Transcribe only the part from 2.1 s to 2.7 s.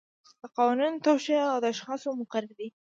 مقرري.